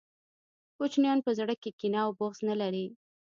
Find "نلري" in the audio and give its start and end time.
2.49-2.85